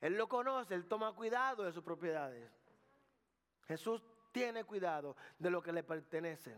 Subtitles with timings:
[0.00, 2.50] Él lo conoce, Él toma cuidado de sus propiedades.
[3.66, 6.56] Jesús tiene cuidado de lo que le pertenece.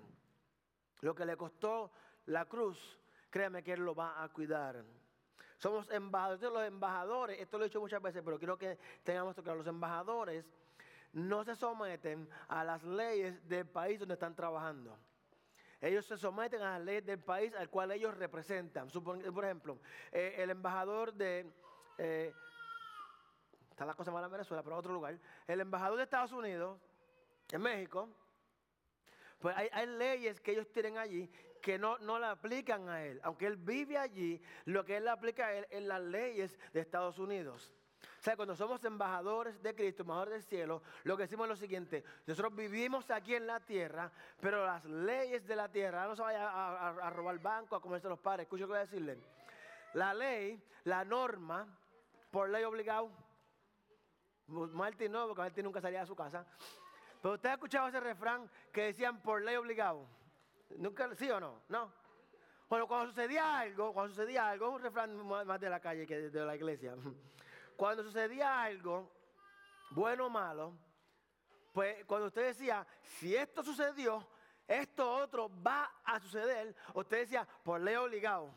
[1.01, 1.93] Lo que le costó
[2.27, 2.99] la cruz,
[3.31, 4.85] créame que Él lo va a cuidar.
[5.59, 9.43] Somos embajadores, los embajadores, esto lo he dicho muchas veces, pero quiero que tengamos que
[9.43, 10.45] los embajadores
[11.13, 14.97] no se someten a las leyes del país donde están trabajando.
[15.81, 18.89] Ellos se someten a las leyes del país al cual ellos representan.
[18.89, 19.79] Por ejemplo,
[20.13, 21.51] eh, el embajador de...
[21.99, 22.33] Eh,
[23.79, 25.17] está la cosa mala en Venezuela, pero en otro lugar.
[25.47, 26.81] El embajador de Estados Unidos,
[27.53, 28.09] en México,
[29.39, 31.31] pues hay, leyes que ellos tienen allí
[31.63, 33.21] que no, no la aplican a él.
[33.23, 37.21] Aunque él vive allí, lo que él aplica a él es las leyes de Estados
[37.21, 37.73] Unidos.
[38.03, 41.57] O sea, cuando somos embajadores de Cristo, embajadores del cielo, lo que decimos es lo
[41.57, 46.23] siguiente, nosotros vivimos aquí en la tierra, pero las leyes de la tierra, no se
[46.23, 49.19] vaya a, robar banco, a comerse los padres, escucho lo que voy a decirle.
[49.95, 51.69] La ley, la norma,
[52.33, 53.28] por ley obligado,
[54.49, 56.45] Martín no, porque Martín nunca salía de su casa,
[57.23, 60.07] pero usted ha escuchado ese refrán que decían por ley obligado.
[60.77, 61.63] ¿Nunca, ¿Sí o no?
[61.69, 61.93] No.
[62.69, 66.31] Bueno, cuando sucedía algo, cuando sucedía algo, es un refrán más de la calle que
[66.31, 66.95] de la iglesia.
[67.77, 69.11] Cuando sucedía algo,
[69.91, 70.75] bueno o malo,
[71.73, 74.27] pues cuando usted decía, si esto sucedió,
[74.67, 78.53] esto otro va a suceder, usted decía, por ley obligado.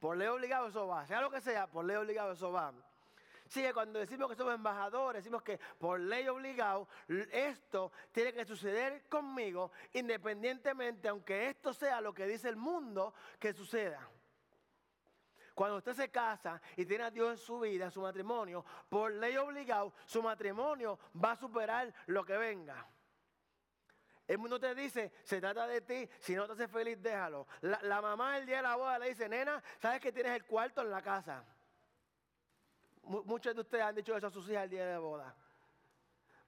[0.00, 1.06] Por ley obligado eso va.
[1.06, 2.72] Sea lo que sea, por ley obligado eso va.
[3.50, 6.86] Sí, cuando decimos que somos embajadores, decimos que por ley obligado,
[7.32, 13.52] esto tiene que suceder conmigo, independientemente, aunque esto sea lo que dice el mundo, que
[13.52, 14.08] suceda.
[15.52, 19.10] Cuando usted se casa y tiene a Dios en su vida, en su matrimonio, por
[19.10, 22.86] ley obligado, su matrimonio va a superar lo que venga.
[24.28, 27.48] El mundo te dice, se trata de ti, si no te hace feliz, déjalo.
[27.62, 30.82] La, mamá el día de la boda le dice, nena, ¿sabes que tienes el cuarto
[30.82, 31.44] en la casa?
[33.10, 35.34] Muchos de ustedes han dicho eso a sus hijas el día de la boda.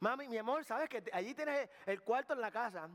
[0.01, 2.89] Mami, mi amor, ¿sabes que allí tienes el cuarto en la casa?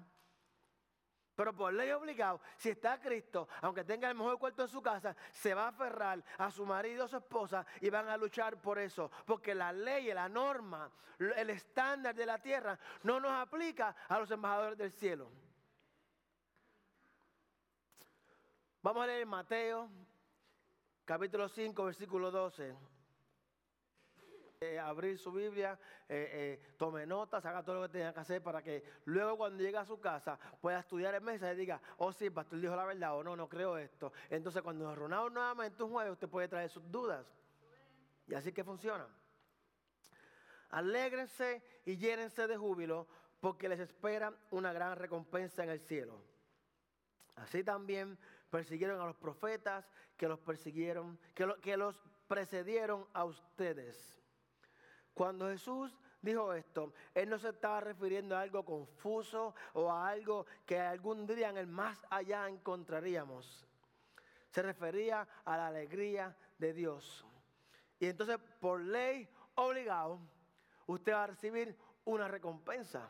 [1.36, 5.16] Pero por ley obligado, si está Cristo, aunque tenga el mejor cuarto en su casa,
[5.31, 8.80] se va a aferrar a su marido o su esposa y van a luchar por
[8.80, 9.12] eso.
[9.25, 14.31] Porque la ley, la norma, el estándar de la tierra no nos aplica a los
[14.31, 15.30] embajadores del cielo.
[18.81, 19.90] Vamos a leer Mateo,
[21.06, 22.97] capítulo 5, versículo 12.
[24.59, 25.78] Eh, abrir su Biblia,
[26.09, 29.62] eh, eh, tome notas, haga todo lo que tenga que hacer para que luego cuando
[29.62, 32.85] llegue a su casa pueda estudiar en mesa y diga, oh sí, pastor dijo la
[32.85, 34.12] verdad o no, no creo esto.
[34.31, 37.28] Entonces cuando nos reunamos nuevamente un jueves, usted puede traer sus dudas.
[38.25, 39.07] Y así que funciona.
[40.72, 43.07] Alégrense y llénense de júbilo
[43.40, 46.19] porque les espera una gran recompensa en el cielo.
[47.35, 48.17] Así también
[48.50, 54.17] persiguieron a los profetas que los persiguieron, que, que los precedieron a ustedes.
[55.17, 60.45] Cuando Jesús dijo esto, Él no se estaba refiriendo a algo confuso o a algo
[60.63, 63.66] que algún día en el más allá encontraríamos.
[64.51, 67.25] Se refería a la alegría de Dios.
[67.97, 70.19] Y entonces, por ley obligado,
[70.85, 73.09] usted va a recibir una recompensa.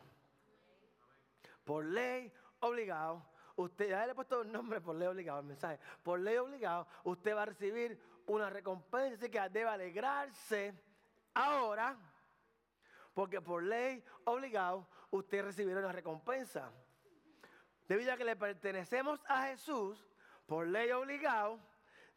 [1.66, 2.32] Por ley
[2.62, 3.22] obligado,
[3.58, 5.78] usted, ya le he puesto el nombre por ley obligado, el mensaje.
[6.04, 10.87] Por ley obligado, usted va a recibir una recompensa, así que debe alegrarse
[11.38, 11.96] Ahora,
[13.14, 16.72] porque por ley obligado, usted recibirá una recompensa.
[17.88, 20.04] Debido a que le pertenecemos a Jesús,
[20.48, 21.60] por ley obligado,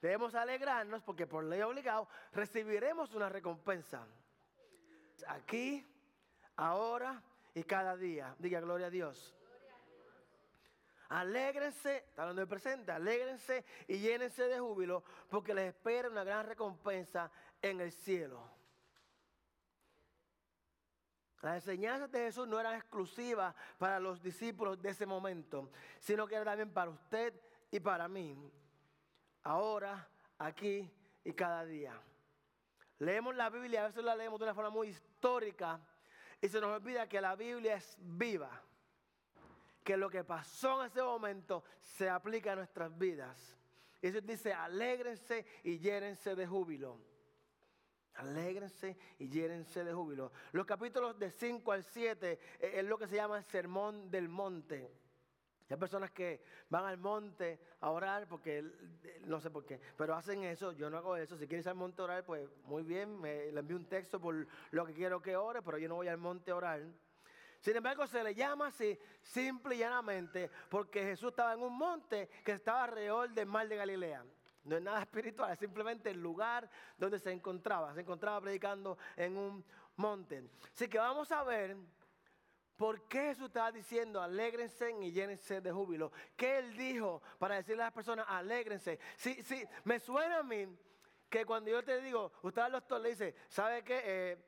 [0.00, 4.06] debemos alegrarnos porque por ley obligado recibiremos una recompensa.
[5.28, 5.86] Aquí,
[6.56, 8.34] ahora y cada día.
[8.38, 9.36] Diga gloria a Dios.
[11.10, 16.46] Alégrense, está hablando del presente, alégrense y llénense de júbilo porque les espera una gran
[16.46, 18.49] recompensa en el cielo.
[21.42, 26.34] Las enseñanzas de Jesús no eran exclusivas para los discípulos de ese momento, sino que
[26.34, 27.32] eran también para usted
[27.70, 28.36] y para mí.
[29.42, 30.06] Ahora,
[30.38, 30.90] aquí
[31.24, 31.98] y cada día.
[32.98, 35.80] Leemos la Biblia, a veces la leemos de una forma muy histórica
[36.42, 38.50] y se nos olvida que la Biblia es viva.
[39.82, 43.56] Que lo que pasó en ese momento se aplica a nuestras vidas.
[44.02, 46.98] Eso dice, alégrense y llénense de júbilo.
[48.14, 50.32] Alégrense y llénense de júbilo.
[50.52, 54.28] Los capítulos de 5 al 7 eh, es lo que se llama el sermón del
[54.28, 54.90] monte.
[55.70, 58.64] Hay personas que van al monte a orar porque,
[59.26, 61.36] no sé por qué, pero hacen eso, yo no hago eso.
[61.36, 64.20] Si quieres ir al monte a orar, pues muy bien, me, le envío un texto
[64.20, 66.82] por lo que quiero que ore, pero yo no voy al monte a orar.
[67.60, 72.28] Sin embargo, se le llama así simple y llanamente porque Jesús estaba en un monte
[72.44, 74.24] que estaba alrededor del mar de Galilea.
[74.64, 77.94] No es nada espiritual, es simplemente el lugar donde se encontraba.
[77.94, 79.64] Se encontraba predicando en un
[79.96, 80.50] monte.
[80.72, 81.76] Así que vamos a ver
[82.76, 86.10] por qué Jesús estaba diciendo alégrense y llénense de júbilo.
[86.34, 88.98] ¿Qué él dijo para decirle a las personas alégrense?
[89.16, 90.66] Sí, sí, me suena a mí
[91.28, 94.00] que cuando yo te digo, usted al doctor le dice, ¿sabe qué?
[94.02, 94.38] Eh,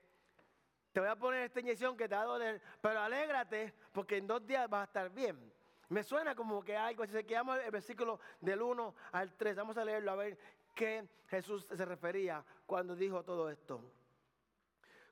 [0.93, 4.27] te voy a poner esta inyección que te va a doler, pero alégrate porque en
[4.27, 5.52] dos días vas a estar bien.
[5.93, 9.77] Me suena como que algo, si se quedamos el versículo del 1 al 3, vamos
[9.77, 10.39] a leerlo a ver
[10.75, 13.85] qué Jesús se refería cuando dijo todo esto.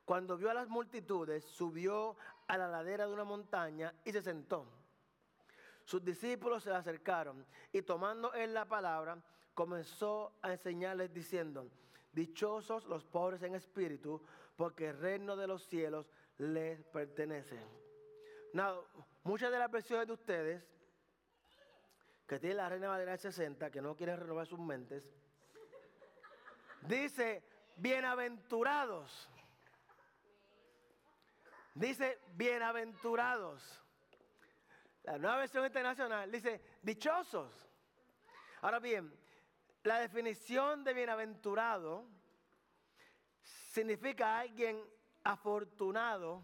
[0.07, 2.17] Cuando vio a las multitudes, subió
[2.49, 4.65] a la ladera de una montaña y se sentó.
[5.85, 9.23] Sus discípulos se le acercaron y tomando él la palabra,
[9.53, 11.69] comenzó a enseñarles diciendo,
[12.11, 14.23] dichosos los pobres en espíritu,
[14.57, 17.61] porque el reino de los cielos les pertenece.
[19.23, 20.65] Muchas de las versiones de ustedes
[22.27, 25.11] que tienen la Reina Valera 60, que no quieren renovar sus mentes,
[26.83, 27.43] dice,
[27.77, 29.29] bienaventurados.
[31.75, 33.83] Dice, bienaventurados.
[35.03, 37.69] La nueva versión internacional dice, dichosos.
[38.61, 39.13] Ahora bien,
[39.83, 42.07] la definición de bienaventurado
[43.43, 44.85] significa alguien
[45.25, 46.43] afortunado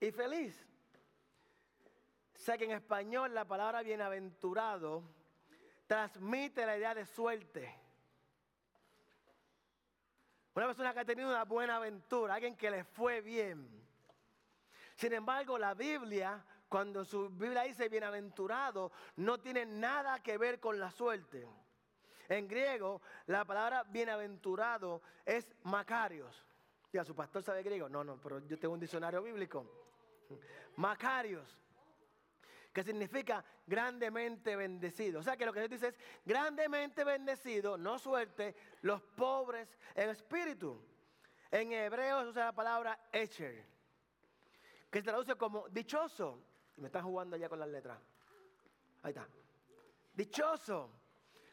[0.00, 0.66] y feliz.
[2.34, 5.02] Sé que en español la palabra bienaventurado
[5.86, 7.74] transmite la idea de suerte.
[10.54, 13.68] Una persona que ha tenido una buena aventura, alguien que le fue bien.
[14.94, 20.78] Sin embargo, la Biblia, cuando su Biblia dice bienaventurado, no tiene nada que ver con
[20.78, 21.48] la suerte.
[22.28, 26.44] En griego, la palabra bienaventurado es macarios.
[26.92, 27.88] Ya, su pastor sabe griego.
[27.88, 29.66] No, no, pero yo tengo un diccionario bíblico.
[30.76, 31.58] Macarios,
[32.74, 35.20] que significa grandemente bendecido.
[35.20, 40.10] O sea que lo que Dios dice es grandemente bendecido, no suerte, los pobres en
[40.10, 40.84] espíritu.
[41.52, 43.64] En hebreo se usa la palabra echer,
[44.90, 46.42] que se traduce como dichoso.
[46.76, 47.96] Me están jugando ya con las letras.
[49.04, 49.28] Ahí está.
[50.12, 50.90] Dichoso.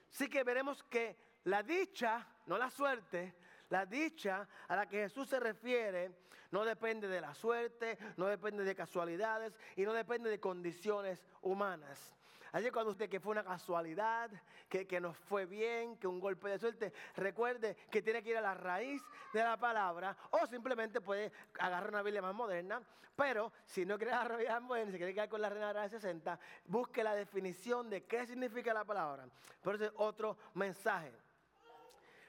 [0.09, 3.35] Sí que veremos que la dicha, no la suerte,
[3.71, 6.11] la dicha a la que Jesús se refiere
[6.51, 12.13] no depende de la suerte, no depende de casualidades y no depende de condiciones humanas.
[12.51, 14.29] Así que cuando usted que fue una casualidad,
[14.67, 18.37] que, que nos fue bien, que un golpe de suerte, recuerde que tiene que ir
[18.37, 19.01] a la raíz
[19.33, 22.81] de la palabra o simplemente puede agarrar una Biblia más moderna.
[23.15, 25.73] Pero si no quiere agarrar una Biblia más moderna, si quiere quedar con la Reina
[25.73, 29.25] de 60, busque la definición de qué significa la palabra.
[29.61, 31.13] Por eso es otro mensaje.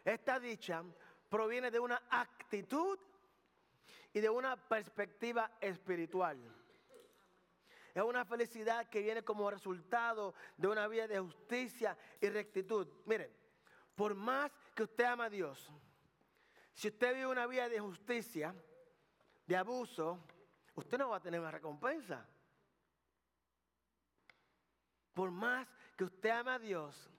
[0.05, 0.85] Esta dicha
[1.33, 2.99] proviene de una actitud
[4.13, 6.37] y de una perspectiva espiritual.
[7.95, 12.87] Es una felicidad que viene como resultado de una vida de justicia y rectitud.
[13.07, 13.35] Miren,
[13.95, 15.73] por más que usted ama a Dios,
[16.75, 18.55] si usted vive una vida de justicia,
[19.47, 20.23] de abuso,
[20.75, 22.29] usted no va a tener una recompensa.
[25.15, 27.11] Por más que usted ama a Dios,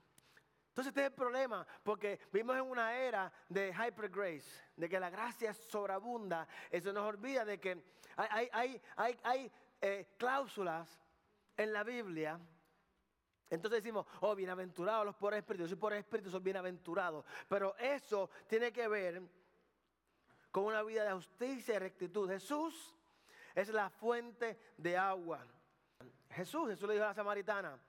[0.73, 4.99] entonces este es el problema, porque vivimos en una era de hyper grace, de que
[4.99, 6.47] la gracia sobreabunda.
[6.71, 7.83] Eso nos olvida de que
[8.15, 10.99] hay, hay, hay, hay eh, cláusulas
[11.55, 12.39] en la Biblia.
[13.51, 15.69] Entonces decimos, oh, bienaventurados los pobres espíritus.
[15.69, 17.23] Si por espíritu son bienaventurados.
[17.47, 19.21] Pero eso tiene que ver
[20.49, 22.27] con una vida de justicia y rectitud.
[22.27, 22.95] Jesús
[23.53, 25.45] es la fuente de agua.
[26.31, 27.79] Jesús, Jesús le dijo a la samaritana,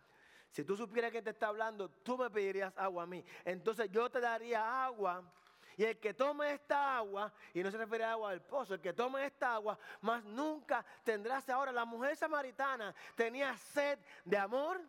[0.54, 3.24] si tú supieras que te está hablando, tú me pedirías agua a mí.
[3.44, 5.24] Entonces yo te daría agua
[5.76, 8.80] y el que tome esta agua, y no se refiere a agua del pozo, el
[8.80, 11.72] que tome esta agua, más nunca tendrás ahora.
[11.72, 14.80] La mujer samaritana tenía sed de amor,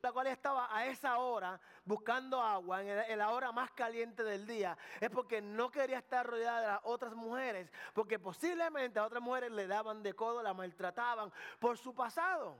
[0.00, 4.78] la cual estaba a esa hora buscando agua, en la hora más caliente del día,
[5.02, 9.50] es porque no quería estar rodeada de las otras mujeres, porque posiblemente a otras mujeres
[9.50, 12.56] le daban de codo, la maltrataban por su pasado.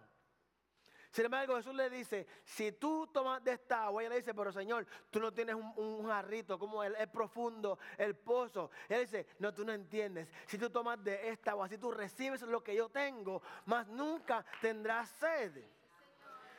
[1.11, 4.53] Sin embargo, Jesús le dice, si tú tomas de esta agua, ella le dice, pero
[4.53, 8.71] Señor, tú no tienes un, jarrito, como el, es profundo, el pozo.
[8.89, 10.29] Él dice, no, tú no entiendes.
[10.47, 14.45] Si tú tomas de esta agua, si tú recibes lo que yo tengo, más nunca
[14.61, 15.53] tendrás sed.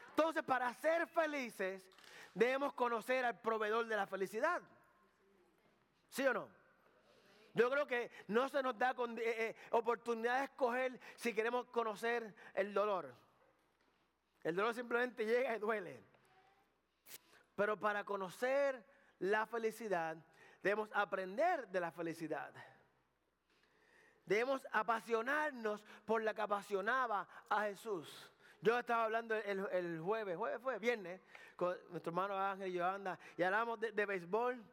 [0.09, 1.85] Entonces, para ser felices,
[2.33, 4.61] debemos conocer al proveedor de la felicidad.
[6.09, 6.49] ¿Sí o no?
[7.53, 12.33] Yo creo que no se nos da eh, eh, oportunidad de escoger si queremos conocer
[12.53, 13.13] el dolor.
[14.49, 16.03] El dolor simplemente llega y duele.
[17.55, 18.83] Pero para conocer
[19.19, 20.17] la felicidad,
[20.63, 22.51] debemos aprender de la felicidad.
[24.25, 28.31] Debemos apasionarnos por la que apasionaba a Jesús.
[28.59, 31.21] Yo estaba hablando el, jueves, jueves fue, viernes,
[31.55, 34.63] con nuestro hermano Ángel y Joanda, y hablamos de, béisbol,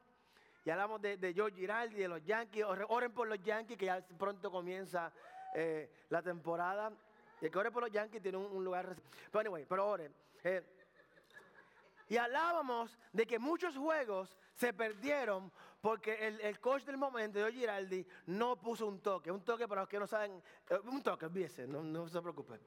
[0.65, 2.65] y hablamos de, de George Giraldi, de los Yankees.
[2.65, 5.13] Oren por los Yankees, que ya pronto comienza
[5.55, 6.93] eh, la temporada.
[7.41, 8.97] El que ore por los Yankees tiene un, lugar.
[9.31, 10.15] Pero anyway, pero oren.
[10.45, 10.63] Eh,
[12.09, 17.59] y hablábamos de que muchos juegos se perdieron porque el, el coach del momento, George
[17.59, 19.31] Giraldi, no puso un toque.
[19.31, 22.61] Un toque para los que no saben, eh, un toque, olvídese, no, no se preocupen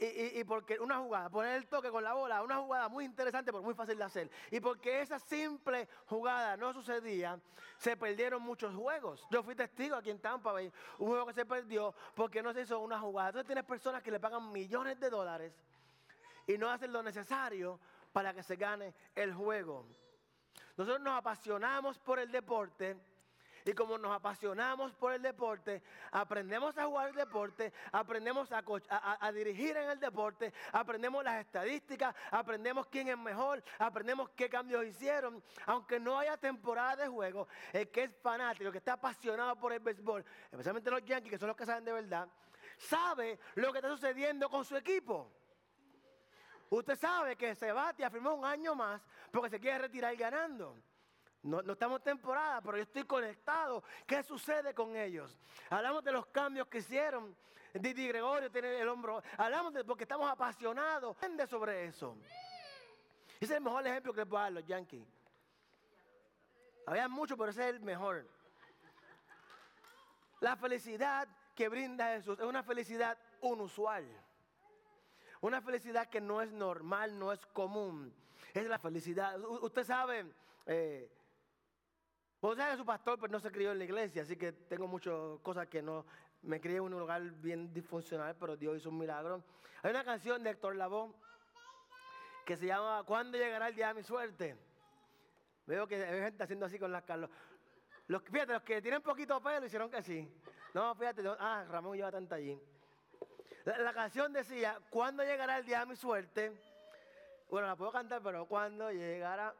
[0.00, 3.62] y, porque una jugada, poner el toque con la bola, una jugada muy interesante, pero
[3.62, 4.30] muy fácil de hacer.
[4.50, 7.38] Y porque esa simple jugada no sucedía,
[7.76, 9.26] se perdieron muchos juegos.
[9.30, 12.62] Yo fui testigo aquí en Tampa Bay, un juego que se perdió porque no se
[12.62, 13.28] hizo una jugada.
[13.28, 15.52] Entonces tienes personas que le pagan millones de dólares
[16.46, 17.78] y no hacen lo necesario
[18.12, 19.86] para que se gane el juego.
[20.78, 22.96] Nosotros nos apasionamos por el deporte
[23.64, 29.76] y como nos apasionamos por el deporte, aprendemos a jugar el deporte, aprendemos a, dirigir
[29.76, 35.42] en el deporte, aprendemos las estadísticas, aprendemos quién es mejor, aprendemos qué cambios hicieron.
[35.66, 39.80] Aunque no haya temporada de juego, el que es fanático, que está apasionado por el
[39.80, 42.28] béisbol, especialmente los Yankees, que son los que saben de verdad,
[42.78, 45.30] sabe lo que está sucediendo con su equipo.
[46.70, 49.02] Usted sabe que Sebastián firmó un año más
[49.32, 50.76] porque se quiere retirar ganando.
[51.42, 53.82] No, estamos en temporada, pero yo estoy conectado.
[54.06, 55.38] ¿Qué sucede con ellos?
[55.70, 57.34] Hablamos de los cambios que hicieron.
[57.72, 59.22] Didi Gregorio tiene el hombro.
[59.38, 61.16] Hablamos de porque estamos apasionados.
[61.48, 62.16] sobre eso.
[63.40, 65.06] Ese es el mejor ejemplo que les puedo dar los Yankees.
[66.86, 68.26] Había mucho, pero ese es el mejor.
[70.40, 74.04] La felicidad que brinda Jesús es una felicidad inusual.
[75.40, 78.12] Una felicidad que no es normal, no es común.
[78.52, 79.38] Es la felicidad.
[79.40, 80.26] usted sabe,
[80.66, 81.10] eh,
[82.40, 84.86] vos sabés que su pastor pues, no se crió en la iglesia, así que tengo
[84.86, 86.04] muchas cosas que no.
[86.42, 89.44] Me crié en un lugar bien disfuncional, pero Dios hizo un milagro.
[89.82, 91.12] Hay una canción de Héctor Lavoe
[92.46, 94.56] que se llama ¿Cuándo llegará el día de mi suerte?
[95.66, 97.28] Veo que hay gente haciendo así con las caras.
[98.08, 100.28] Los, fíjate, los que tienen poquito pelo hicieron que sí.
[100.74, 102.58] No, fíjate, ah, Ramón lleva tanta allí.
[103.64, 106.52] La, canción decía, ¿cuándo llegará el día de mi suerte?
[107.50, 109.54] Bueno, la puedo cantar, pero ¿cuándo llegará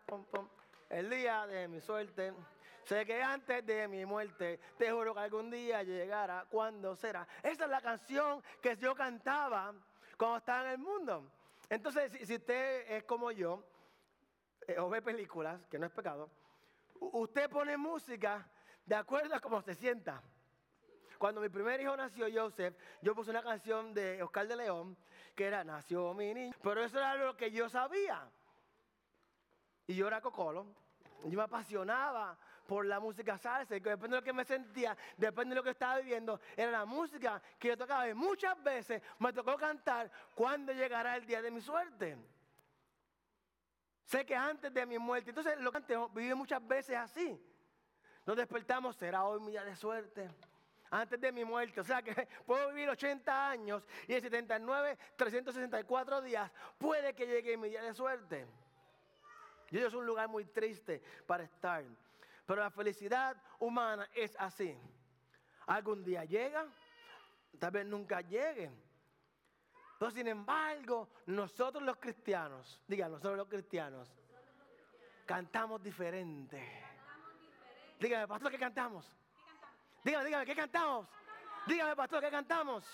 [0.88, 2.32] el día de mi suerte?
[2.90, 6.44] Sé que antes de mi muerte, te juro que algún día llegará.
[6.50, 7.24] ¿Cuándo será?
[7.40, 9.72] Esa es la canción que yo cantaba
[10.18, 11.30] cuando estaba en el mundo.
[11.68, 13.62] Entonces, si, usted es como yo,
[14.66, 16.30] eh, o ve películas, que no es pecado,
[16.98, 18.44] usted pone música
[18.84, 20.20] de acuerdo a cómo se sienta.
[21.16, 24.96] Cuando mi primer hijo nació, Joseph, yo puse una canción de Oscar de León,
[25.36, 26.56] que era Nació mi niño.
[26.60, 28.28] Pero eso era lo que yo sabía.
[29.86, 30.66] Y yo era cocolo.
[31.24, 32.36] Yo me apasionaba
[32.70, 33.74] por la música salsa.
[33.74, 36.84] Y depende de lo que me sentía, depende de lo que estaba viviendo, era la
[36.84, 38.08] música que yo tocaba.
[38.08, 42.16] Y muchas veces me tocó cantar cuando llegará el día de mi suerte.
[44.04, 45.30] Sé que antes de mi muerte.
[45.30, 45.80] Entonces lo que
[46.14, 47.44] viví muchas veces así.
[48.24, 50.30] Nos despertamos, será hoy mi día de suerte.
[50.90, 51.80] Antes de mi muerte.
[51.80, 52.14] O sea que
[52.46, 56.48] puedo vivir 80 años y en 79, 364 días
[56.78, 58.46] puede que llegue mi día de suerte.
[59.70, 61.84] Y eso es un lugar muy triste para estar.
[62.50, 64.76] Pero la felicidad humana es así.
[65.68, 66.66] Algún día llega,
[67.60, 68.72] tal vez nunca llegue.
[69.96, 74.12] Pero sin embargo, nosotros los cristianos, digan, nosotros los cristianos,
[75.26, 76.60] cantamos diferente.
[78.00, 79.06] Dígame, pastor, ¿qué cantamos?
[80.02, 81.06] Dígame, dígame, ¿qué cantamos?
[81.68, 82.84] Dígame, pastor, ¿qué cantamos?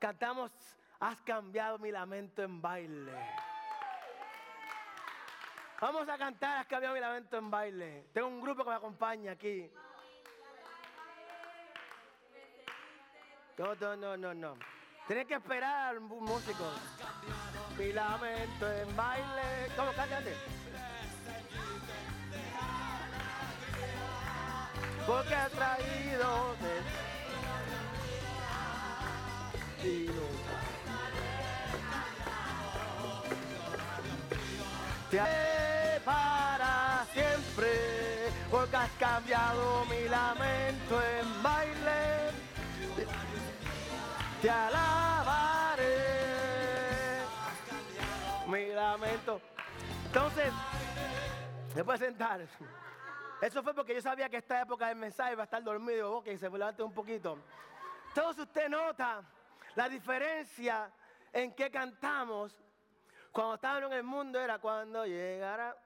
[0.00, 0.50] Cantamos,
[0.98, 3.53] has cambiado mi lamento en baile.
[5.80, 8.06] Vamos a cantar, has cambiado mi lamento en baile.
[8.12, 9.70] Tengo un grupo que me acompaña aquí.
[13.58, 14.54] No, no, no, no, no.
[15.06, 16.64] Tienes que esperar un músico.
[17.78, 19.70] Mi lamento en baile.
[19.76, 19.92] ¿Cómo?
[19.92, 20.34] Cállate.
[25.06, 26.54] Porque ha traído
[36.04, 42.30] para siempre, porque has cambiado mi lamento en baile.
[44.40, 45.94] Te alabaré.
[48.46, 49.40] Mi lamento.
[50.06, 50.52] Entonces,
[51.72, 52.40] se puede sentar.
[53.40, 56.28] Eso fue porque yo sabía que esta época del mensaje iba a estar dormido, ok,
[56.38, 57.38] se levante un poquito.
[58.08, 59.22] Entonces usted nota
[59.74, 60.90] la diferencia
[61.32, 62.56] en que cantamos
[63.32, 65.76] cuando estábamos en el mundo era cuando llegara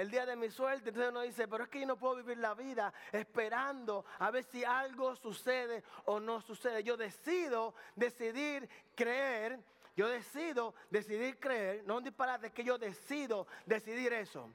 [0.00, 0.90] el día de mi suerte.
[0.90, 4.44] Entonces uno dice, pero es que yo no puedo vivir la vida esperando a ver
[4.44, 6.82] si algo sucede o no sucede.
[6.82, 9.58] Yo decido decidir creer.
[9.96, 11.82] Yo decido decidir creer.
[11.86, 14.50] No un disparate, que yo decido decidir eso.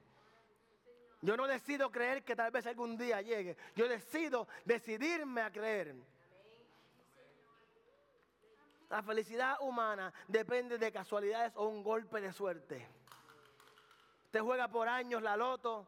[1.22, 3.58] Yo no decido creer que tal vez algún día llegue.
[3.76, 5.96] Yo decido decidirme a creer.
[8.90, 13.01] La felicidad humana depende de casualidades o un golpe de suerte.
[14.32, 15.86] Usted juega por años la loto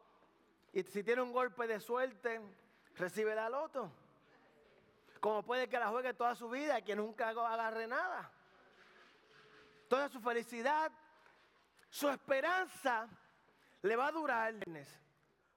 [0.70, 2.42] y si tiene un golpe de suerte,
[2.94, 3.90] recibe la loto.
[5.18, 8.30] Como puede que la juegue toda su vida y que nunca agarre nada.
[9.88, 10.92] Toda su felicidad,
[11.88, 13.08] su esperanza
[13.80, 14.56] le va a durar.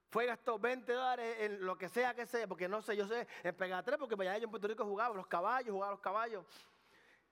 [0.10, 3.27] Fue gastó 20 dólares en lo que sea que sea, porque no sé, yo sé,
[3.44, 6.46] en Pegatrés, porque allá yo en Puerto Rico jugaba los caballos, jugaba los caballos.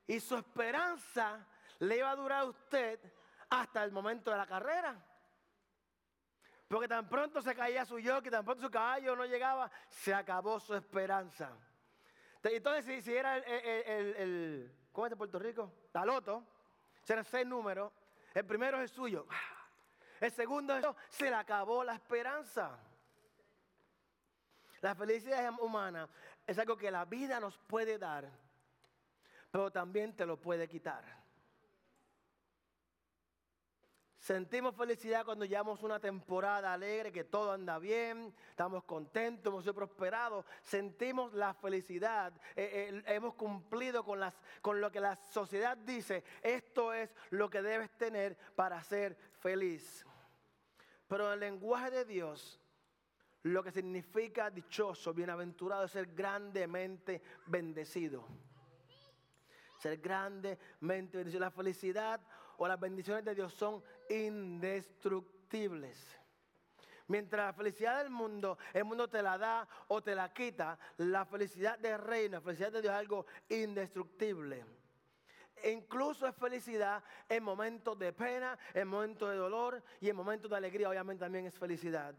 [0.05, 1.47] Y su esperanza
[1.79, 2.99] le iba a durar a usted
[3.49, 5.01] hasta el momento de la carrera.
[6.75, 10.59] Porque tan pronto se caía su que tan pronto su caballo no llegaba, se acabó
[10.59, 11.49] su esperanza.
[12.43, 15.71] Entonces, si, era el, ¿cómo es de Puerto Rico?
[15.93, 16.43] La loto,
[17.07, 17.93] eran seis números.
[18.33, 19.25] El primero es el suyo.
[20.19, 22.77] El segundo es se le acabó la esperanza.
[24.81, 26.09] La felicidad humana
[26.45, 28.29] es algo que la vida nos puede dar
[29.49, 31.24] pero también te lo puede quitar.
[34.25, 39.75] Sentimos felicidad cuando llevamos una temporada alegre, que todo anda bien, estamos contentos, hemos sido
[39.75, 40.43] prosperados.
[40.63, 44.19] Sentimos la felicidad, eh, eh, hemos cumplido con,
[44.63, 46.23] con lo que la sociedad dice.
[46.41, 50.03] Esto es lo que debes tener para ser feliz.
[51.07, 52.59] Pero en el lenguaje de Dios,
[53.43, 58.25] lo que significa dichoso, bienaventurado, es ser grandemente bendecido
[59.85, 61.39] ser grandemente bendecido.
[61.39, 62.19] La felicidad
[62.57, 66.17] o las bendiciones de Dios son indestructibles.
[67.07, 71.23] Mientras la felicidad del mundo, el mundo te la da o te la quita, la
[71.25, 74.65] felicidad del reino, la felicidad de Dios es algo indestructible.
[75.65, 80.57] Incluso es felicidad en momentos de pena, en momentos de dolor y en momentos de
[80.57, 82.15] alegría, obviamente también es felicidad.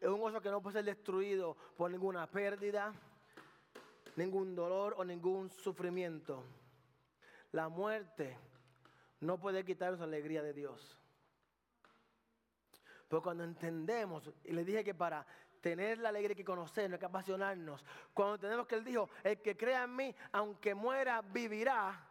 [0.00, 2.92] Es un gozo que no puede ser destruido por ninguna pérdida,
[4.16, 6.44] ningún dolor o ningún sufrimiento.
[7.52, 8.36] La muerte
[9.20, 10.98] no puede quitarnos la alegría de Dios.
[13.08, 15.26] Pero cuando entendemos, y le dije que para
[15.60, 19.56] tener la alegría que conocernos, hay que apasionarnos, cuando entendemos que Él dijo, el que
[19.56, 22.08] crea en mí, aunque muera, vivirá.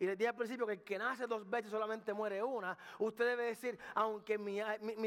[0.00, 2.76] Y le dije al principio que el que nace dos veces solamente muere una.
[2.98, 4.60] Usted debe decir, aunque mi,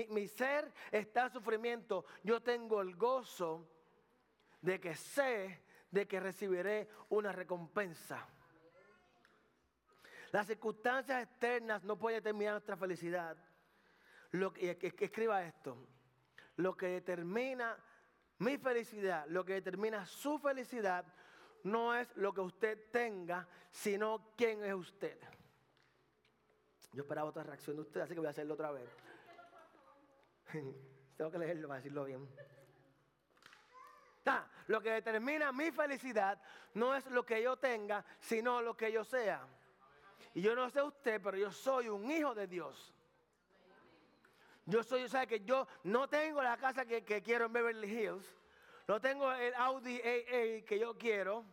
[0.10, 3.66] mi ser está en sufrimiento, yo tengo el gozo
[4.62, 8.28] de que sé de que recibiré una recompensa.
[10.32, 13.38] Las circunstancias externas no pueden determinar nuestra felicidad.
[14.32, 15.78] Lo que, escriba esto.
[16.56, 17.78] Lo que determina
[18.40, 21.06] mi felicidad, lo que determina su felicidad,
[21.64, 25.20] no es lo que usted tenga, sino quién es usted.
[26.94, 28.90] Yo esperaba otra reacción de usted, así que voy a hacerlo otra vez.
[31.18, 32.28] Tengo que leerlo para decirlo bien.
[34.68, 36.40] Lo que determina mi felicidad
[36.74, 39.46] no es lo que yo tenga, sino lo que yo sea.
[40.34, 42.94] Y yo no sé usted, pero yo soy un hijo de Dios.
[44.66, 48.26] Yo soy, sea, que yo no tengo la casa que, quiero en Beverly Hills.
[48.88, 51.44] No tengo el Audi AA que yo quiero.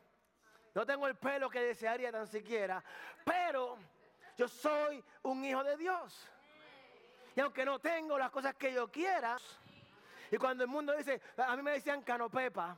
[0.75, 2.83] No tengo el pelo que desearía tan siquiera.
[3.25, 3.79] Pero
[4.37, 6.31] yo soy un hijo de Dios.
[7.35, 9.37] Y aunque no tengo las cosas que yo quiera,
[10.31, 12.77] y cuando el mundo dice, a mí me decían canopepa,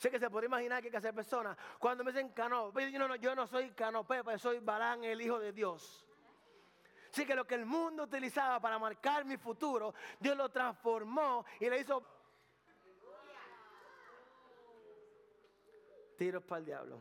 [0.00, 1.58] sé que se puede imaginar que hay que hacer personas.
[1.78, 5.52] Cuando me dicen cano, no, yo no soy canopepa, yo soy Balán, el hijo de
[5.52, 6.06] Dios.
[7.12, 11.68] Así que lo que el mundo utilizaba para marcar mi futuro, Dios lo transformó y
[11.68, 12.02] le hizo
[16.16, 17.00] tiros para el diablo.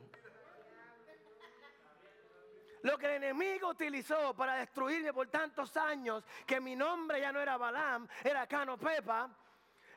[2.81, 7.39] Lo que el enemigo utilizó para destruirme por tantos años, que mi nombre ya no
[7.39, 9.29] era Balaam, era Cano Pepa,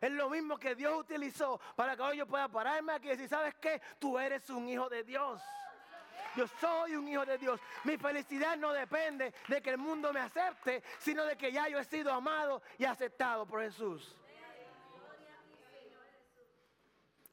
[0.02, 3.28] es lo mismo que Dios utilizó para que hoy yo pueda pararme aquí y decir,
[3.28, 3.80] ¿sabes qué?
[4.00, 5.40] Tú eres un hijo de Dios.
[6.36, 7.60] Yo soy un hijo de Dios.
[7.84, 11.78] Mi felicidad no depende de que el mundo me acepte, sino de que ya yo
[11.78, 14.16] he sido amado y aceptado por Jesús.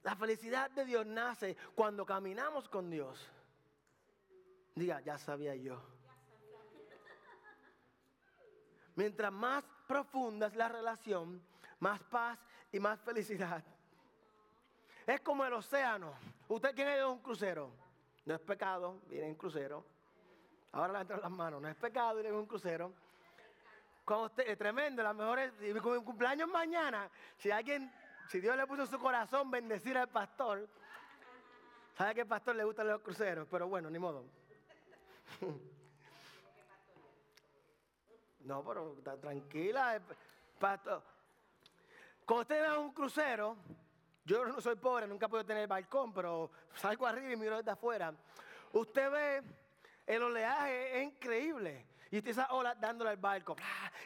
[0.03, 3.27] La felicidad de Dios nace cuando caminamos con Dios.
[4.75, 5.81] Diga, ya sabía yo.
[8.93, 11.41] Mientras más profunda es la relación,
[11.79, 12.37] más paz
[12.71, 13.63] y más felicidad.
[15.05, 16.13] Es como el océano.
[16.47, 17.71] ¿Usted quién es un crucero?
[18.25, 19.83] No es pecado, viene en crucero.
[20.71, 21.61] Ahora la entran las manos.
[21.61, 22.93] No es pecado ir en un crucero.
[24.05, 27.91] cuando usted, es tremendo, las mejores, y mi cumpleaños mañana, si alguien,
[28.27, 30.67] si Dios le puso en su corazón bendecir al pastor,
[31.95, 34.25] sabe que al pastor le gustan los cruceros, pero bueno, ni modo.
[38.41, 40.01] No, pero tranquila, eh,
[40.57, 41.03] pastor.
[42.29, 43.57] Cuando usted ve un crucero,
[44.23, 48.13] yo no soy pobre, nunca puedo tener balcón, pero salgo arriba y miro desde afuera.
[48.71, 49.43] Usted ve
[50.05, 51.87] el oleaje, es increíble.
[52.11, 53.55] Y está esa ola dándole al barco.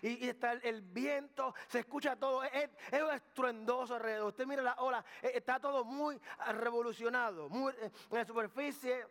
[0.01, 2.45] Y, está el, viento, se escucha todo.
[2.45, 4.29] Es, es, estruendoso alrededor.
[4.29, 7.49] Usted mira la ola, eh, está todo muy revolucionado.
[7.51, 9.05] En la superficie,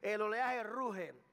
[0.00, 1.25] el oleaje ruge.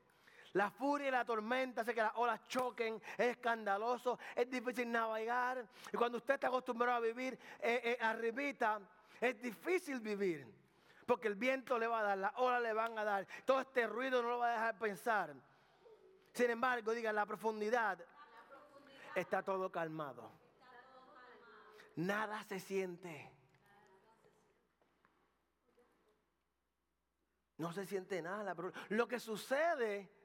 [0.54, 5.66] La furia y la tormenta hace que las olas choquen, es escandaloso, es difícil navegar.
[5.92, 8.80] Y cuando usted está acostumbrado a vivir eh, eh, arribita,
[9.20, 10.46] es difícil vivir.
[11.08, 13.88] Porque el viento le va a dar, las olas le van a dar, todo este
[13.88, 15.34] ruido no lo va a dejar pensar.
[16.34, 17.98] Sin embargo, diga, la profundidad,
[19.16, 20.32] está todo calmado.
[21.96, 23.32] Nada se siente.
[27.58, 28.56] No se siente nada.
[28.90, 30.23] Lo que sucede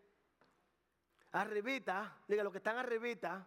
[1.32, 3.46] arribita, diga, los que están arribita,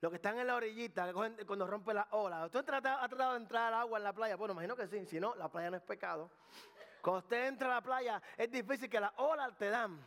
[0.00, 2.46] los que están en la orillita, cuando rompe la ola.
[2.46, 4.36] ¿Usted ha tratado, de entrar al agua en la playa?
[4.36, 6.30] Bueno, imagino que sí, si no, la playa no es pecado.
[7.02, 9.98] Cuando usted entra a la playa, es difícil que las olas te dan.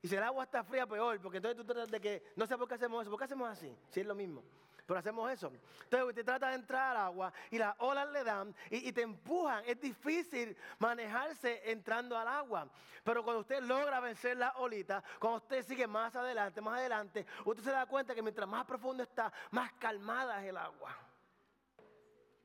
[0.00, 2.56] Y si el agua está fría, peor, porque entonces tú tratas de que, no sé
[2.56, 3.76] por qué hacemos eso, ¿por qué hacemos así?
[3.90, 4.42] Si es lo mismo.
[4.86, 5.52] Pero hacemos eso.
[5.84, 9.62] Entonces usted trata de entrar al agua y las olas le dan y, te empujan.
[9.66, 12.68] Es difícil manejarse entrando al agua.
[13.04, 17.62] Pero cuando usted logra vencer la olita, cuando usted sigue más adelante, más adelante, usted
[17.62, 20.96] se da cuenta que mientras más profundo está, más calmada es el agua.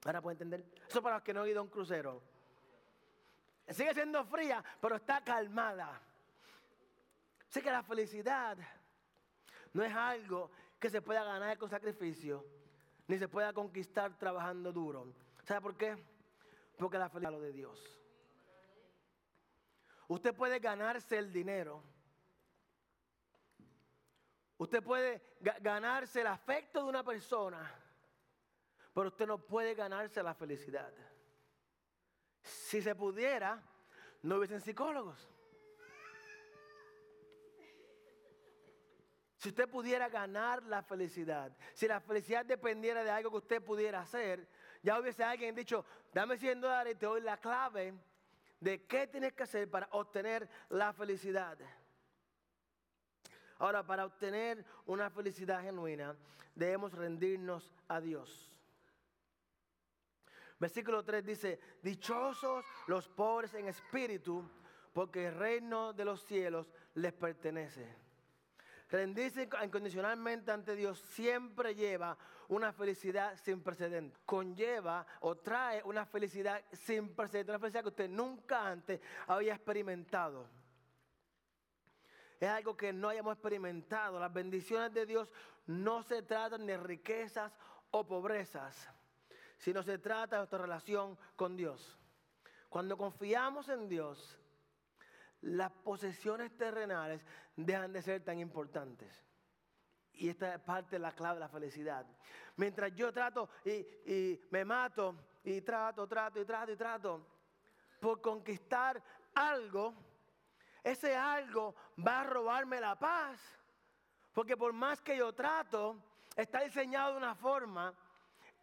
[0.06, 0.64] Ahora puede entender.
[0.88, 2.22] Eso para los que no han ido a un crucero.
[3.70, 6.02] Sigue siendo fría, pero está calmada.
[7.50, 8.58] Así que la felicidad
[9.74, 12.46] no es algo que se pueda ganar con sacrificio,
[13.08, 15.14] ni se pueda conquistar trabajando duro.
[15.44, 15.98] ¿Sabe por qué?
[16.78, 18.00] Porque la felicidad es lo de Dios.
[20.08, 21.84] Usted puede ganarse el dinero.
[24.58, 25.22] Usted puede
[25.62, 27.72] ganarse el afecto de una persona,
[28.94, 30.92] pero usted no puede ganarse la felicidad.
[32.42, 33.62] Si se pudiera,
[34.24, 35.30] no hubiesen psicólogos.
[39.48, 44.02] Si usted pudiera ganar la felicidad, si la felicidad dependiera de algo que usted pudiera
[44.02, 44.46] hacer,
[44.84, 47.94] ya hubiese alguien dicho, dame 100 dólares y te doy la clave
[48.60, 51.58] de qué tienes que hacer para obtener la felicidad.
[53.60, 56.14] Ahora, para obtener una felicidad genuina,
[56.54, 58.52] debemos rendirnos a Dios.
[60.60, 64.44] Versículo 3 dice, dichosos los pobres en espíritu,
[64.92, 68.07] porque el reino de los cielos les pertenece.
[68.90, 74.20] Rendirse incondicionalmente ante Dios siempre lleva una felicidad sin precedentes.
[74.26, 80.48] Conlleva o trae una felicidad sin precedentes, una felicidad que usted nunca antes había experimentado.
[82.40, 84.20] Es algo que no hayamos experimentado.
[84.20, 85.30] Las bendiciones de Dios
[85.66, 87.52] no se tratan de riquezas
[87.92, 88.90] o pobrezas,
[89.58, 91.98] sino se trata de nuestra relación con Dios.
[92.70, 94.40] Cuando confiamos en Dios,
[95.42, 97.24] las posesiones terrenales
[97.56, 99.24] dejan de ser tan importantes.
[100.14, 102.06] Y esta es parte de la clave de la felicidad.
[102.56, 107.28] Mientras yo trato y, me mato y trato, trato y trato y trato
[108.00, 109.02] por conquistar
[109.36, 109.94] algo,
[110.84, 113.40] ese algo va a robarme la paz.
[114.34, 115.98] Porque por más que yo trato,
[116.36, 117.94] está diseñado de una forma,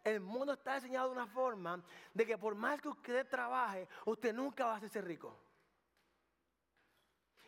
[0.03, 1.81] el mundo está diseñado de una forma
[2.13, 5.44] de que por más que usted trabaje, usted nunca va a hacerse rico.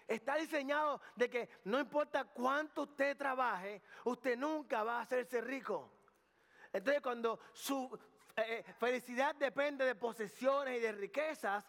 [0.07, 5.91] Está diseñado de que no importa cuánto usted trabaje, usted nunca va a hacerse rico.
[6.71, 7.89] Entonces cuando su
[8.35, 11.65] eh, eh, felicidad depende de posesiones y de riquezas,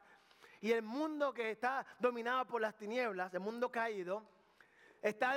[0.61, 4.25] y el mundo que está dominado por las tinieblas, el mundo caído,
[5.01, 5.37] está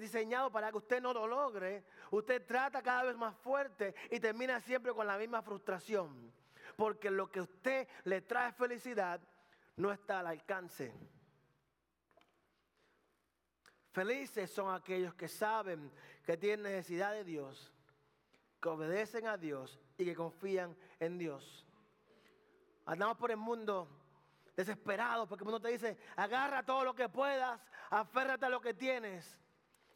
[0.00, 1.84] diseñado para que usted no lo logre.
[2.10, 6.32] Usted trata cada vez más fuerte y termina siempre con la misma frustración.
[6.76, 9.20] Porque lo que usted le trae felicidad
[9.76, 10.92] no está al alcance.
[13.96, 15.90] Felices son aquellos que saben
[16.22, 17.72] que tienen necesidad de Dios,
[18.60, 21.66] que obedecen a Dios y que confían en Dios.
[22.84, 23.88] Andamos por el mundo
[24.54, 28.74] desesperados porque el mundo te dice, agarra todo lo que puedas, aférrate a lo que
[28.74, 29.40] tienes.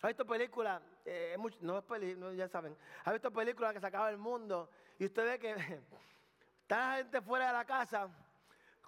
[0.01, 0.81] ¿Has visto películas?
[1.05, 2.75] Eh, no es película, ya saben.
[3.05, 4.71] ¿Has visto películas que se acaba el mundo?
[4.99, 5.51] Y usted ve que
[6.63, 8.09] está la gente fuera de la casa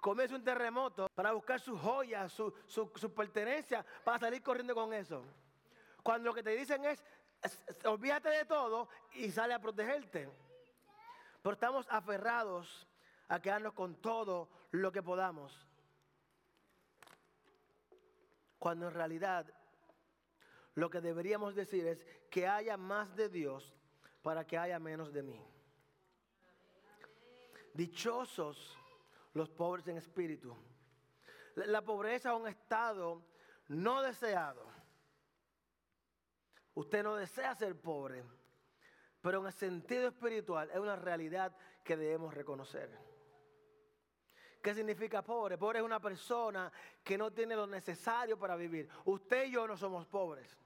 [0.03, 4.93] comienza un terremoto para buscar sus joyas, sus su, su pertenencia, para salir corriendo con
[4.93, 5.23] eso.
[6.03, 7.01] cuando lo que te dicen es,
[7.85, 10.29] olvídate de todo y sale a protegerte.
[11.41, 12.85] Pero estamos aferrados
[13.29, 15.65] a quedarnos con todo lo que podamos.
[18.59, 19.45] Cuando en realidad
[20.75, 23.73] lo que deberíamos decir es que haya más de Dios
[24.21, 25.41] para que haya menos de mí.
[27.73, 28.77] Dichosos
[29.33, 30.55] los pobres en espíritu.
[31.55, 33.23] La pobreza es un estado
[33.67, 34.65] no deseado.
[36.75, 38.23] Usted no desea ser pobre,
[39.21, 42.89] pero en el sentido espiritual es una realidad que debemos reconocer.
[44.61, 45.57] ¿Qué significa pobre?
[45.57, 46.71] Pobre es una persona
[47.03, 48.89] que no tiene lo necesario para vivir.
[49.05, 50.57] Usted y yo no somos pobres.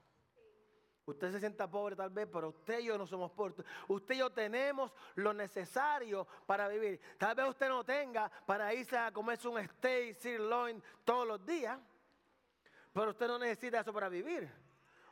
[1.08, 3.66] Usted se sienta pobre tal vez, pero usted y yo no somos pobres.
[3.88, 7.00] Usted y yo tenemos lo necesario para vivir.
[7.16, 11.78] Tal vez usted no tenga para irse a comerse un steak sirloin todos los días,
[12.92, 14.52] pero usted no necesita eso para vivir.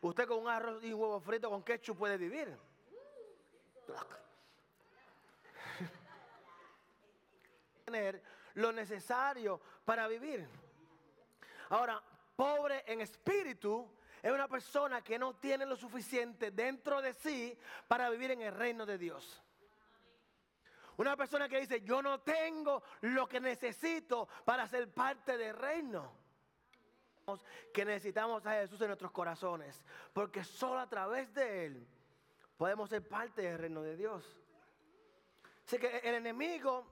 [0.02, 2.54] Usted con un arroz y un huevo frito con ketchup puede vivir.
[7.86, 10.46] Tener lo necesario para vivir.
[11.70, 12.02] Ahora,
[12.36, 13.95] pobre en espíritu
[14.26, 18.52] es una persona que no tiene lo suficiente dentro de sí para vivir en el
[18.52, 19.40] reino de Dios.
[20.96, 26.10] Una persona que dice, yo no tengo lo que necesito para ser parte del reino.
[27.72, 31.86] Que necesitamos a Jesús en nuestros corazones, porque solo a través de Él
[32.56, 34.24] podemos ser parte del reino de Dios.
[35.64, 36.84] Así que el enemigo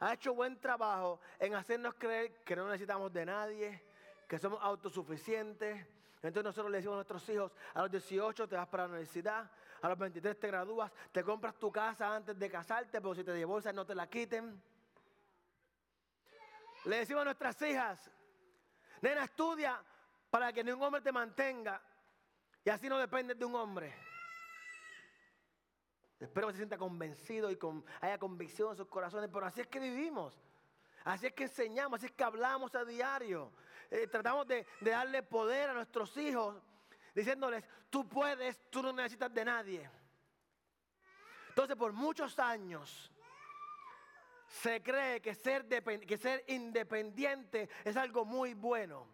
[0.00, 3.84] ha hecho buen trabajo en hacernos creer que no necesitamos de nadie,
[4.28, 5.86] que somos autosuficientes,
[6.28, 9.50] entonces nosotros le decimos a nuestros hijos, a los 18 te vas para la universidad,
[9.82, 13.34] a los 23 te gradúas, te compras tu casa antes de casarte, pero si te
[13.34, 14.60] divorcias no te la quiten.
[16.86, 18.10] Le decimos a nuestras hijas,
[19.02, 19.82] nena, estudia
[20.30, 21.82] para que ningún hombre te mantenga
[22.64, 23.94] y así no dependes de un hombre.
[26.18, 29.66] Espero que se sienta convencido y con, haya convicción en sus corazones, pero así es
[29.66, 30.42] que vivimos.
[31.04, 33.52] Así es que enseñamos, así es que hablamos a diario.
[33.90, 36.56] Eh, tratamos de, darle poder a nuestros hijos,
[37.14, 39.90] diciéndoles, tú puedes, tú no necesitas de nadie.
[41.48, 43.12] Entonces, por muchos años
[44.48, 49.06] se cree que ser, que ser independiente es algo muy bueno.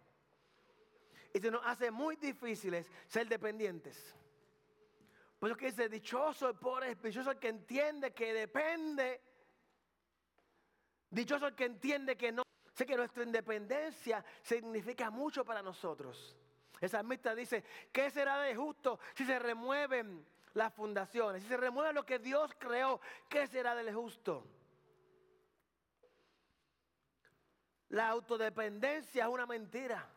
[1.33, 4.15] Y se nos hace muy difíciles ser dependientes.
[5.39, 9.21] Por eso que dice, dichoso el pobre, dichoso el que entiende que depende.
[11.09, 12.43] Dichoso el que entiende que no.
[12.73, 16.37] Sé que nuestra independencia significa mucho para nosotros.
[16.79, 21.43] Esa salmista dice, ¿qué será de justo si se remueven las fundaciones?
[21.43, 24.47] Si se remueve lo que Dios creó, ¿qué será del justo?
[27.89, 30.09] La autodependencia es una mentira.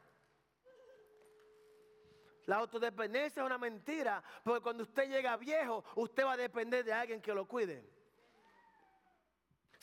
[2.46, 6.92] La autodependencia es una mentira, porque cuando usted llega viejo, usted va a depender de
[6.92, 7.84] alguien que lo cuide.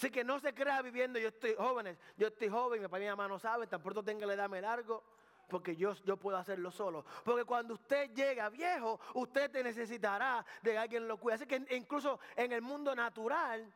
[0.02, 3.04] Así que no se crea viviendo, yo estoy joven, yo estoy joven, mi papá y
[3.04, 5.04] mi mamá no saben, tan pronto tenga la edad me largo,
[5.48, 7.06] porque yo, yo puedo hacerlo solo.
[7.24, 11.36] Porque cuando usted llega viejo, usted te necesitará de alguien lo cuide.
[11.36, 13.72] Así que incluso en el mundo natural,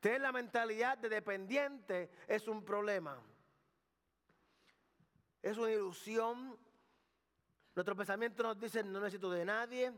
[0.00, 3.22] tener la mentalidad de dependiente es un problema.
[5.40, 6.58] Es una ilusión.
[7.76, 9.92] Nuestro pensamiento nos dice no necesito de nadie.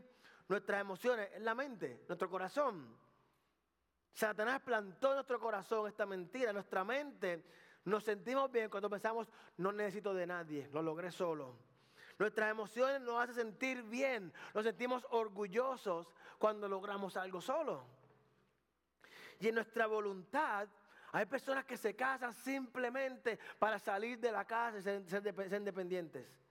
[0.47, 2.95] Nuestras emociones en la mente, nuestro corazón.
[4.13, 7.43] Satanás plantó en nuestro corazón esta mentira, en nuestra mente.
[7.85, 11.57] Nos sentimos bien cuando pensamos, no necesito de nadie, lo logré solo.
[12.19, 17.83] Nuestras emociones nos hacen sentir bien, nos sentimos orgullosos cuando logramos algo solo.
[19.39, 20.69] Y en nuestra voluntad
[21.11, 26.42] hay personas que se casan simplemente para salir de la casa y ser, ser independientes.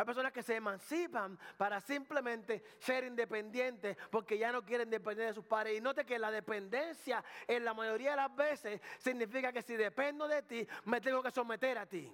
[0.00, 5.34] Hay personas que se emancipan para simplemente ser independientes porque ya no quieren depender de
[5.34, 5.76] sus padres.
[5.76, 10.26] Y note que la dependencia en la mayoría de las veces significa que si dependo
[10.26, 12.10] de ti, me tengo que someter a ti.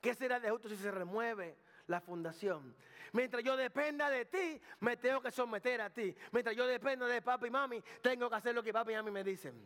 [0.00, 2.74] ¿Qué será de justo si se remueve la fundación?
[3.12, 6.16] Mientras yo dependa de ti, me tengo que someter a ti.
[6.32, 9.10] Mientras yo dependa de papi y mami, tengo que hacer lo que papi y mami
[9.10, 9.62] me dicen.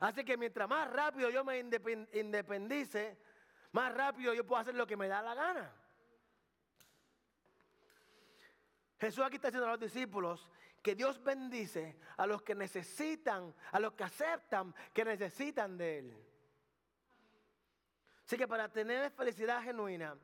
[0.00, 3.16] Así que mientras más rápido yo me independice,
[3.74, 5.72] más rápido yo puedo hacer lo que me da la gana.
[9.00, 10.48] Jesús aquí está diciendo a los discípulos
[10.80, 16.16] que Dios bendice a los que necesitan, a los que aceptan que necesitan de Él.
[18.24, 20.16] Así que para tener felicidad genuina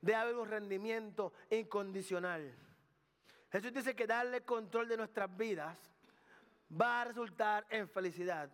[0.00, 2.56] debe haber un rendimiento incondicional.
[3.52, 5.76] Jesús dice que darle control de nuestras vidas
[6.72, 8.48] va a resultar en felicidad.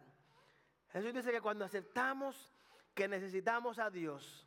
[0.92, 2.52] Jesús dice que cuando aceptamos
[3.00, 4.46] que necesitamos a Dios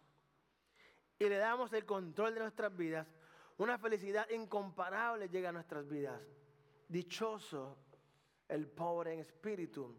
[1.18, 3.08] y le damos el control de nuestras vidas,
[3.58, 6.22] una felicidad incomparable llega a nuestras vidas.
[6.88, 7.80] Dichoso
[8.48, 9.98] el pobre en espíritu.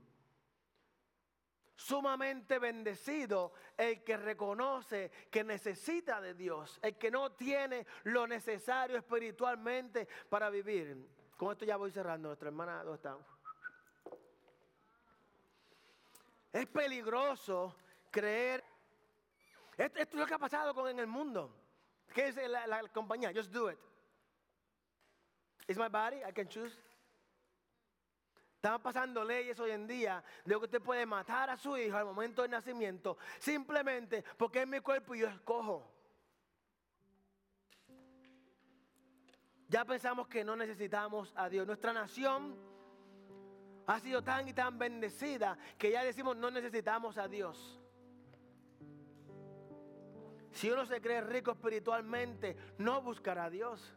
[1.74, 8.96] Sumamente bendecido el que reconoce que necesita de Dios, el que no tiene lo necesario
[8.96, 11.08] espiritualmente para vivir.
[11.36, 12.28] Con esto ya voy cerrando.
[12.28, 13.18] Nuestra hermana, ¿dónde está?
[16.52, 17.74] Es peligroso
[18.14, 18.64] creer.
[19.76, 21.52] Esto, es lo que ha pasado con en el mundo.
[22.14, 23.32] ¿Qué es la, compañía?
[23.34, 23.78] Just do it.
[25.66, 26.78] It's my body, I can choose.
[28.56, 32.06] Están pasando leyes hoy en día de que usted puede matar a su hijo al
[32.06, 35.90] momento del nacimiento simplemente porque es mi cuerpo y yo escojo.
[39.68, 41.66] Ya pensamos que no necesitamos a Dios.
[41.66, 42.56] Nuestra nación
[43.86, 47.83] ha sido tan y tan bendecida que ya decimos no necesitamos a Dios.
[50.54, 53.92] Si uno se cree rico espiritualmente, no buscará a Dios.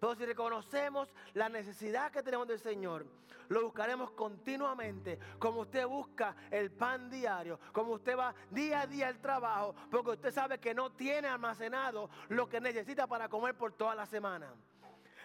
[0.00, 3.06] Pero si reconocemos la necesidad que tenemos del Señor,
[3.48, 9.06] lo buscaremos continuamente, como usted busca el pan diario, como usted va día a día
[9.06, 13.74] al trabajo, porque usted sabe que no tiene almacenado lo que necesita para comer por
[13.74, 14.52] toda la semana.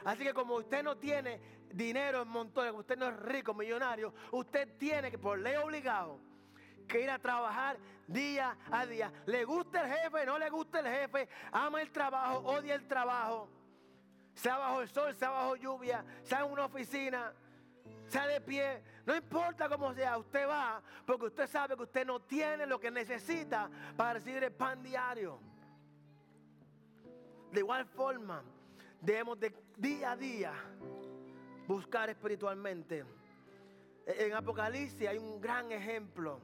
[0.05, 1.41] Así que como usted no tiene
[1.73, 6.19] dinero en montones, usted no es rico, millonario, usted tiene que, por ley obligado,
[6.87, 9.11] que ir a trabajar día a día.
[9.25, 13.49] Le gusta el jefe, no le gusta el jefe, ama el trabajo, odia el trabajo
[14.37, 17.33] sea bajo el sol, sea bajo lluvia, sea en una oficina,
[18.07, 22.19] sea de pie, no importa cómo sea, usted va porque usted sabe que usted no
[22.21, 25.39] tiene lo que necesita para recibir el pan diario.
[27.51, 28.43] De igual forma,
[29.01, 30.53] debemos de día a día
[31.67, 33.05] buscar espiritualmente.
[34.05, 36.39] En Apocalipsis hay un gran ejemplo.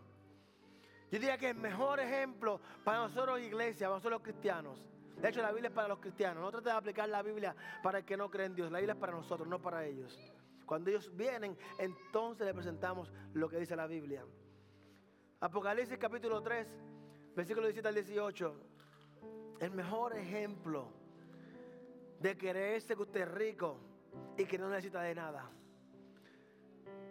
[1.13, 4.83] Yo diría que el mejor ejemplo para nosotros iglesia, para nosotros cristianos,
[5.21, 6.41] de hecho, la Biblia es para los cristianos.
[6.41, 8.71] No trate de aplicar la Biblia para el que no cree en Dios.
[8.71, 10.19] La Biblia es para nosotros, no para ellos.
[10.65, 14.25] Cuando ellos vienen, entonces le presentamos lo que dice la Biblia.
[15.39, 16.67] Apocalipsis capítulo 3,
[17.35, 18.55] versículo 17 al 18.
[19.59, 20.87] El mejor ejemplo
[22.19, 23.77] de creerse que usted es rico
[24.35, 25.47] y que no necesita de nada.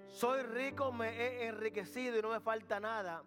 [0.09, 3.23] Soy rico, me he enriquecido y no me falta nada.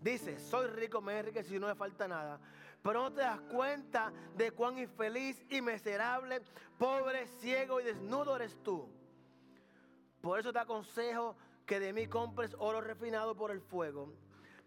[0.00, 2.40] Dice, soy rico, me enriquecido y no me falta nada
[2.86, 6.40] pero no te das cuenta de cuán infeliz y miserable,
[6.78, 8.88] pobre, ciego y desnudo eres tú.
[10.20, 14.12] Por eso te aconsejo que de mí compres oro refinado por el fuego,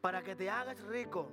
[0.02, 1.30] para que te hagas rico,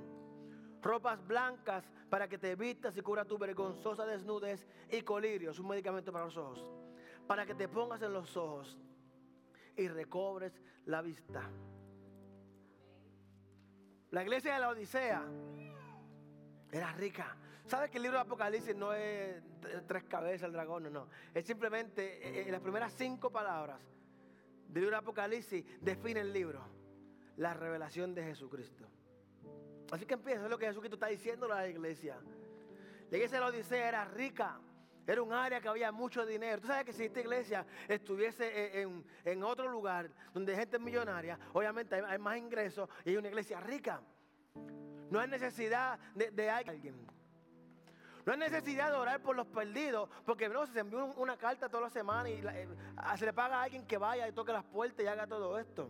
[0.81, 6.13] ropas blancas para que te vistas y cura tu vergonzosa desnudez y colirios, un medicamento
[6.13, 6.71] para los ojos,
[7.27, 8.79] para que te pongas en los ojos
[9.77, 11.51] y recobres la vista.
[14.17, 15.23] La iglesia de la Odisea
[16.73, 17.37] era rica.
[17.67, 19.43] ¿Sabes que el libro de Apocalipsis no es
[19.87, 20.85] tres cabezas el dragón?
[20.85, 21.09] No, no.
[21.35, 23.79] Es simplemente en eh, eh, las primeras cinco palabras
[24.69, 26.67] del libro de Apocalipsis define el libro.
[27.37, 28.89] La revelación de Jesucristo.
[29.93, 32.19] Así que empieza, es lo que Jesucristo está diciendo a la iglesia.
[33.11, 34.59] La iglesia de la Odisea era rica.
[35.07, 36.61] Era un área que había mucho dinero.
[36.61, 38.89] Tú sabes que si esta iglesia estuviese eh,
[39.25, 43.61] en, otro lugar donde hay gente millonaria, obviamente hay más ingresos y hay una iglesia
[43.61, 44.01] rica.
[45.11, 47.07] No hay necesidad de, alguien.
[48.25, 51.85] No hay necesidad de orar por los perdidos, porque no, se envió una carta toda
[51.85, 52.69] la semana y eh,
[53.17, 55.89] se le paga a alguien que vaya y toque las puertas y haga todo esto.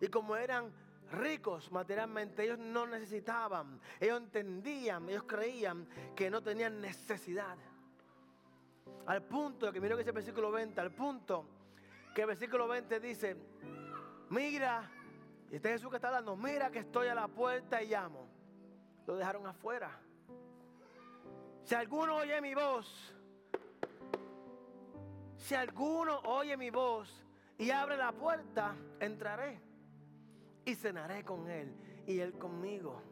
[0.00, 0.72] Y como eran
[1.12, 7.56] ricos materialmente, ellos no necesitaban, ellos entendían, ellos creían que no tenían necesidad.
[9.06, 11.46] Al punto, que miro que dice el versículo 20, al punto
[12.14, 13.36] que el versículo 20 dice,
[14.30, 14.90] mira,
[15.50, 18.28] y este Jesús que está hablando, mira que estoy a la puerta y llamo.
[19.06, 19.90] Lo dejaron afuera.
[21.64, 23.14] Si alguno oye mi voz,
[25.36, 27.24] si alguno oye mi voz
[27.56, 29.67] y abre la puerta, entraré
[30.68, 31.74] y cenaré con él
[32.06, 33.02] y él conmigo.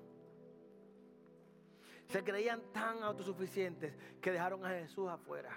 [2.07, 5.51] Se creían tan autosuficientes que dejaron a Jesús afuera.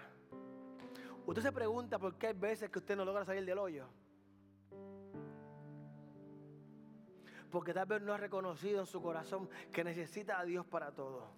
[1.25, 3.88] Usted se pregunta por qué hay veces que usted no logra salir del hoyo.
[7.49, 11.31] porque tal vez no ha reconocido en su corazón que necesita a Dios para todo.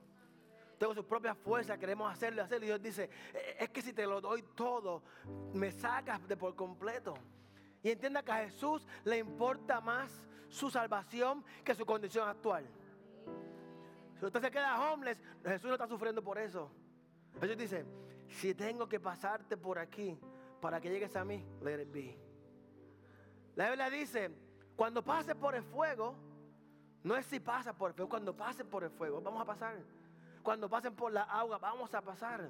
[0.78, 2.66] Tengo su propia fuerza, queremos hacerlo y hacerlo.
[2.66, 5.04] Y Dios dice, eh, es que si te lo doy todo,
[5.54, 7.14] me sacas de por completo.
[7.84, 10.22] Y entienda que a Jesús le importa más
[10.52, 12.66] su salvación que su condición actual.
[14.20, 16.70] Si usted se queda homeless, Jesús no está sufriendo por eso.
[17.40, 17.86] Jesús dice,
[18.28, 20.20] si tengo que pasarte por aquí
[20.60, 22.20] para que llegues a mí, let it be.
[23.56, 24.30] La Biblia dice,
[24.76, 26.16] cuando pases por el fuego,
[27.04, 29.76] No es si pasa por el fuego, cuando pasen por el fuego, vamos a pasar.
[30.44, 32.48] Cuando pasen por la agua, vamos a pasar.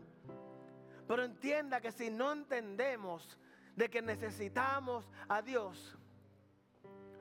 [1.07, 3.37] Pero entienda que si no entendemos
[3.75, 5.97] de que necesitamos a Dios,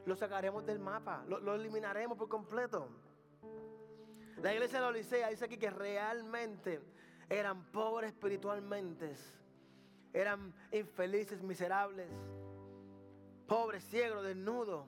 [0.07, 2.89] lo sacaremos del mapa, lo, eliminaremos por completo.
[4.43, 6.81] La iglesia de la Odisea dice aquí que realmente
[7.29, 9.15] eran pobres espiritualmente,
[10.13, 12.09] eran infelices, miserables,
[13.47, 14.87] pobres, ciegos, desnudos.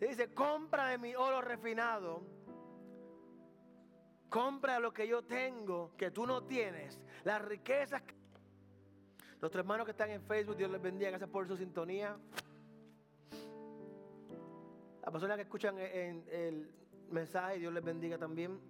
[0.00, 2.22] Dice, compra de mi oro refinado,
[4.30, 8.02] compra lo que yo tengo, que tú no tienes, las riquezas.
[9.42, 12.16] Nuestros hermanos que están en Facebook, Dios les bendiga, gracias por su sintonía.
[15.10, 16.70] Las personas que escuchan en el
[17.10, 18.60] mensaje, Dios les bendiga también.